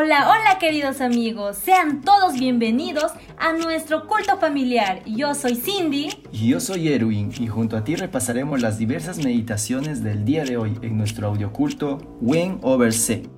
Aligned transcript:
Hola, 0.00 0.28
hola 0.30 0.60
queridos 0.60 1.00
amigos, 1.00 1.56
sean 1.56 2.02
todos 2.02 2.34
bienvenidos 2.34 3.10
a 3.36 3.52
nuestro 3.52 4.06
culto 4.06 4.38
familiar. 4.38 5.02
Yo 5.04 5.34
soy 5.34 5.56
Cindy. 5.56 6.10
Y 6.30 6.50
yo 6.50 6.60
soy 6.60 6.92
Erwin 6.92 7.32
y 7.36 7.48
junto 7.48 7.76
a 7.76 7.82
ti 7.82 7.96
repasaremos 7.96 8.62
las 8.62 8.78
diversas 8.78 9.18
meditaciones 9.18 10.04
del 10.04 10.24
día 10.24 10.44
de 10.44 10.56
hoy 10.56 10.78
en 10.82 10.96
nuestro 10.96 11.26
audioculto 11.26 11.98
Win 12.20 12.60
Over 12.62 12.92
C. 12.92 13.28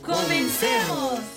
¡Comencemos! 0.00 1.35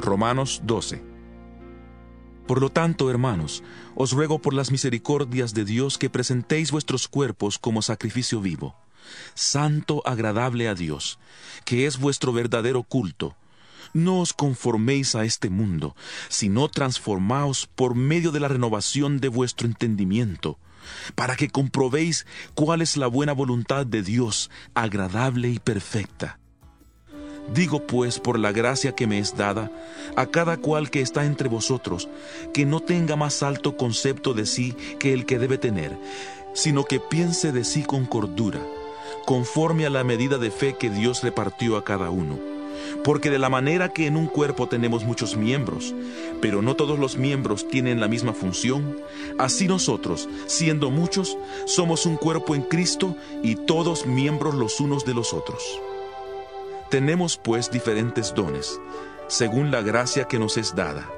Romanos 0.00 0.62
12. 0.64 1.02
Por 2.46 2.60
lo 2.60 2.70
tanto, 2.70 3.10
hermanos, 3.10 3.62
os 3.94 4.12
ruego 4.12 4.40
por 4.40 4.54
las 4.54 4.72
misericordias 4.72 5.54
de 5.54 5.64
Dios 5.64 5.98
que 5.98 6.10
presentéis 6.10 6.72
vuestros 6.72 7.06
cuerpos 7.06 7.58
como 7.58 7.80
sacrificio 7.82 8.40
vivo, 8.40 8.74
santo, 9.34 10.02
agradable 10.04 10.68
a 10.68 10.74
Dios, 10.74 11.18
que 11.64 11.86
es 11.86 11.98
vuestro 11.98 12.32
verdadero 12.32 12.82
culto. 12.82 13.36
No 13.92 14.20
os 14.20 14.32
conforméis 14.32 15.14
a 15.14 15.24
este 15.24 15.48
mundo, 15.48 15.94
sino 16.28 16.68
transformaos 16.68 17.66
por 17.66 17.94
medio 17.94 18.32
de 18.32 18.40
la 18.40 18.48
renovación 18.48 19.20
de 19.20 19.28
vuestro 19.28 19.68
entendimiento, 19.68 20.58
para 21.14 21.36
que 21.36 21.50
comprobéis 21.50 22.26
cuál 22.54 22.82
es 22.82 22.96
la 22.96 23.06
buena 23.06 23.32
voluntad 23.32 23.86
de 23.86 24.02
Dios, 24.02 24.50
agradable 24.74 25.50
y 25.50 25.58
perfecta. 25.60 26.39
Digo 27.52 27.80
pues 27.80 28.20
por 28.20 28.38
la 28.38 28.52
gracia 28.52 28.92
que 28.92 29.06
me 29.06 29.18
es 29.18 29.36
dada, 29.36 29.70
a 30.16 30.26
cada 30.26 30.56
cual 30.56 30.90
que 30.90 31.00
está 31.00 31.24
entre 31.24 31.48
vosotros, 31.48 32.08
que 32.52 32.64
no 32.64 32.80
tenga 32.80 33.16
más 33.16 33.42
alto 33.42 33.76
concepto 33.76 34.34
de 34.34 34.46
sí 34.46 34.74
que 34.98 35.12
el 35.12 35.26
que 35.26 35.38
debe 35.38 35.58
tener, 35.58 35.96
sino 36.52 36.84
que 36.84 37.00
piense 37.00 37.52
de 37.52 37.64
sí 37.64 37.82
con 37.82 38.06
cordura, 38.06 38.60
conforme 39.26 39.86
a 39.86 39.90
la 39.90 40.04
medida 40.04 40.38
de 40.38 40.50
fe 40.50 40.76
que 40.78 40.90
Dios 40.90 41.22
repartió 41.22 41.76
a 41.76 41.84
cada 41.84 42.10
uno. 42.10 42.38
Porque 43.04 43.30
de 43.30 43.38
la 43.38 43.50
manera 43.50 43.90
que 43.90 44.06
en 44.06 44.16
un 44.16 44.26
cuerpo 44.26 44.66
tenemos 44.68 45.04
muchos 45.04 45.36
miembros, 45.36 45.94
pero 46.40 46.62
no 46.62 46.76
todos 46.76 46.98
los 46.98 47.16
miembros 47.16 47.68
tienen 47.68 48.00
la 48.00 48.08
misma 48.08 48.32
función, 48.32 48.96
así 49.38 49.68
nosotros, 49.68 50.28
siendo 50.46 50.90
muchos, 50.90 51.36
somos 51.66 52.06
un 52.06 52.16
cuerpo 52.16 52.54
en 52.54 52.62
Cristo 52.62 53.16
y 53.42 53.56
todos 53.56 54.06
miembros 54.06 54.54
los 54.54 54.80
unos 54.80 55.04
de 55.04 55.14
los 55.14 55.34
otros. 55.34 55.62
Tenemos 56.90 57.36
pues 57.36 57.70
diferentes 57.70 58.34
dones, 58.34 58.80
según 59.28 59.70
la 59.70 59.80
gracia 59.80 60.24
que 60.24 60.40
nos 60.40 60.56
es 60.56 60.74
dada. 60.74 61.08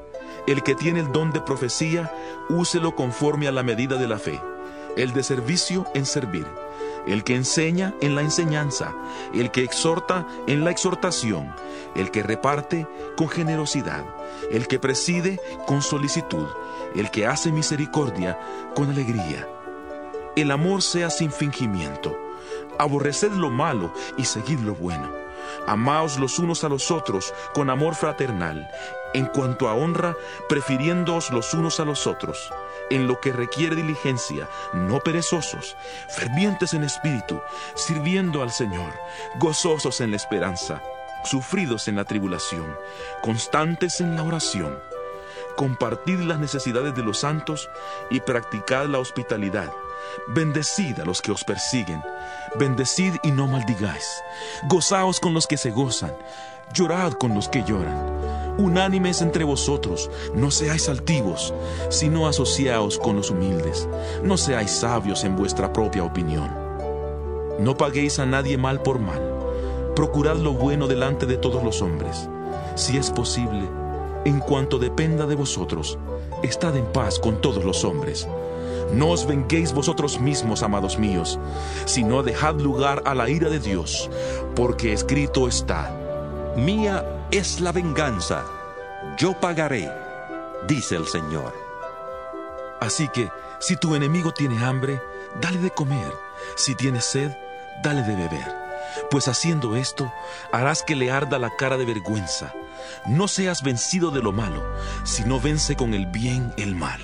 El 0.46 0.62
que 0.62 0.74
tiene 0.74 1.00
el 1.00 1.12
don 1.12 1.32
de 1.32 1.40
profecía, 1.40 2.12
úselo 2.50 2.94
conforme 2.94 3.48
a 3.48 3.52
la 3.52 3.62
medida 3.62 3.96
de 3.96 4.06
la 4.06 4.18
fe. 4.18 4.38
El 4.98 5.14
de 5.14 5.22
servicio 5.22 5.86
en 5.94 6.04
servir. 6.04 6.46
El 7.06 7.24
que 7.24 7.36
enseña 7.36 7.94
en 8.02 8.14
la 8.14 8.20
enseñanza. 8.20 8.94
El 9.32 9.50
que 9.50 9.64
exhorta 9.64 10.26
en 10.46 10.62
la 10.62 10.70
exhortación. 10.70 11.54
El 11.94 12.10
que 12.10 12.22
reparte 12.22 12.86
con 13.16 13.30
generosidad. 13.30 14.04
El 14.50 14.68
que 14.68 14.78
preside 14.78 15.40
con 15.66 15.80
solicitud. 15.80 16.48
El 16.94 17.10
que 17.10 17.26
hace 17.26 17.50
misericordia 17.50 18.38
con 18.74 18.90
alegría. 18.90 19.48
El 20.36 20.50
amor 20.50 20.82
sea 20.82 21.08
sin 21.08 21.32
fingimiento. 21.32 22.14
Aborreced 22.78 23.32
lo 23.32 23.48
malo 23.48 23.90
y 24.18 24.26
seguid 24.26 24.58
lo 24.58 24.74
bueno 24.74 25.21
Amaos 25.66 26.18
los 26.18 26.38
unos 26.38 26.64
a 26.64 26.68
los 26.68 26.90
otros 26.90 27.32
con 27.54 27.70
amor 27.70 27.94
fraternal, 27.94 28.70
en 29.14 29.26
cuanto 29.26 29.68
a 29.68 29.74
honra, 29.74 30.16
prefiriéndoos 30.48 31.30
los 31.30 31.54
unos 31.54 31.80
a 31.80 31.84
los 31.84 32.06
otros, 32.06 32.52
en 32.90 33.06
lo 33.06 33.20
que 33.20 33.32
requiere 33.32 33.76
diligencia, 33.76 34.48
no 34.72 35.00
perezosos, 35.00 35.76
fervientes 36.08 36.74
en 36.74 36.84
espíritu, 36.84 37.40
sirviendo 37.74 38.42
al 38.42 38.50
Señor, 38.50 38.92
gozosos 39.38 40.00
en 40.00 40.10
la 40.10 40.16
esperanza, 40.16 40.82
sufridos 41.24 41.88
en 41.88 41.96
la 41.96 42.04
tribulación, 42.04 42.76
constantes 43.22 44.00
en 44.00 44.16
la 44.16 44.22
oración. 44.22 44.91
Compartid 45.56 46.20
las 46.20 46.38
necesidades 46.38 46.94
de 46.94 47.02
los 47.02 47.18
santos 47.18 47.68
y 48.10 48.20
practicad 48.20 48.86
la 48.86 48.98
hospitalidad. 48.98 49.70
Bendecid 50.28 50.98
a 51.00 51.04
los 51.04 51.22
que 51.22 51.32
os 51.32 51.44
persiguen, 51.44 52.02
bendecid 52.58 53.14
y 53.22 53.30
no 53.30 53.46
maldigáis. 53.46 54.22
Gozaos 54.68 55.20
con 55.20 55.34
los 55.34 55.46
que 55.46 55.56
se 55.56 55.70
gozan, 55.70 56.14
llorad 56.74 57.12
con 57.12 57.34
los 57.34 57.48
que 57.48 57.62
lloran. 57.64 58.12
Unánimes 58.58 59.22
entre 59.22 59.44
vosotros, 59.44 60.10
no 60.34 60.50
seáis 60.50 60.88
altivos, 60.88 61.54
sino 61.88 62.26
asociaos 62.26 62.98
con 62.98 63.16
los 63.16 63.30
humildes. 63.30 63.88
No 64.22 64.36
seáis 64.36 64.70
sabios 64.72 65.24
en 65.24 65.36
vuestra 65.36 65.72
propia 65.72 66.04
opinión. 66.04 66.50
No 67.58 67.76
paguéis 67.76 68.18
a 68.18 68.26
nadie 68.26 68.58
mal 68.58 68.82
por 68.82 68.98
mal. 68.98 69.22
Procurad 69.96 70.36
lo 70.36 70.52
bueno 70.52 70.86
delante 70.86 71.26
de 71.26 71.36
todos 71.36 71.62
los 71.62 71.80
hombres. 71.80 72.28
Si 72.74 72.96
es 72.96 73.10
posible, 73.10 73.68
en 74.24 74.40
cuanto 74.40 74.78
dependa 74.78 75.26
de 75.26 75.34
vosotros, 75.34 75.98
estad 76.42 76.76
en 76.76 76.86
paz 76.86 77.18
con 77.18 77.40
todos 77.40 77.64
los 77.64 77.84
hombres. 77.84 78.28
No 78.92 79.10
os 79.10 79.26
venguéis 79.26 79.72
vosotros 79.72 80.20
mismos, 80.20 80.62
amados 80.62 80.98
míos, 80.98 81.38
sino 81.86 82.22
dejad 82.22 82.56
lugar 82.56 83.02
a 83.06 83.14
la 83.14 83.28
ira 83.28 83.48
de 83.48 83.58
Dios, 83.58 84.10
porque 84.54 84.92
escrito 84.92 85.48
está, 85.48 85.98
Mía 86.56 87.26
es 87.30 87.60
la 87.60 87.72
venganza, 87.72 88.44
yo 89.16 89.32
pagaré, 89.40 89.90
dice 90.68 90.96
el 90.96 91.06
Señor. 91.06 91.54
Así 92.80 93.08
que, 93.08 93.30
si 93.58 93.76
tu 93.76 93.94
enemigo 93.94 94.32
tiene 94.32 94.62
hambre, 94.62 95.00
dale 95.40 95.58
de 95.58 95.70
comer, 95.70 96.12
si 96.56 96.74
tiene 96.74 97.00
sed, 97.00 97.30
dale 97.82 98.02
de 98.02 98.14
beber, 98.14 98.54
pues 99.10 99.28
haciendo 99.28 99.76
esto, 99.76 100.12
harás 100.52 100.82
que 100.82 100.96
le 100.96 101.10
arda 101.10 101.38
la 101.38 101.54
cara 101.56 101.76
de 101.76 101.84
vergüenza. 101.84 102.54
No 103.06 103.28
seas 103.28 103.62
vencido 103.62 104.10
de 104.10 104.22
lo 104.22 104.32
malo, 104.32 104.62
sino 105.04 105.40
vence 105.40 105.76
con 105.76 105.94
el 105.94 106.06
bien 106.06 106.52
el 106.56 106.74
mal. 106.74 107.00